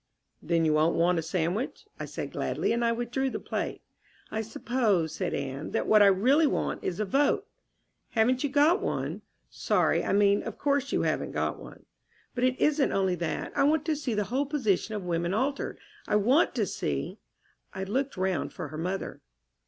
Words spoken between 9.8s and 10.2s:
I